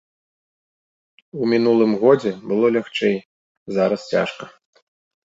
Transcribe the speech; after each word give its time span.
У 1.41 1.49
мінулым 1.51 1.91
годзе 2.03 2.31
было 2.51 2.71
лягчэй, 2.77 3.17
зараз 3.77 4.01
цяжка. 4.15 4.49